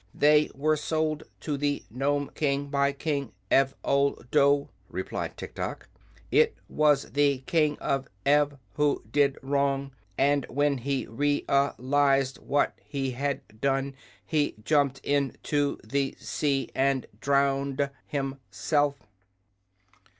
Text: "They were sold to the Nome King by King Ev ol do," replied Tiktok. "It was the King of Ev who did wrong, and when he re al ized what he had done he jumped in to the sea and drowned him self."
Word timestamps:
"They 0.15 0.49
were 0.55 0.77
sold 0.77 1.25
to 1.41 1.57
the 1.57 1.83
Nome 1.91 2.31
King 2.33 2.69
by 2.69 2.91
King 2.91 3.33
Ev 3.51 3.75
ol 3.83 4.13
do," 4.31 4.67
replied 4.89 5.37
Tiktok. 5.37 5.89
"It 6.31 6.55
was 6.67 7.11
the 7.11 7.43
King 7.45 7.77
of 7.77 8.07
Ev 8.25 8.57
who 8.77 9.03
did 9.11 9.37
wrong, 9.43 9.91
and 10.17 10.43
when 10.49 10.79
he 10.79 11.05
re 11.05 11.45
al 11.47 11.75
ized 11.93 12.37
what 12.39 12.79
he 12.83 13.11
had 13.11 13.41
done 13.61 13.93
he 14.25 14.55
jumped 14.63 15.01
in 15.03 15.35
to 15.43 15.79
the 15.83 16.15
sea 16.19 16.71
and 16.73 17.05
drowned 17.19 17.91
him 18.07 18.39
self." 18.49 18.95